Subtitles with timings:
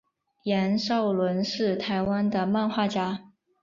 [0.45, 3.31] 杨邵伦是台湾的漫画家。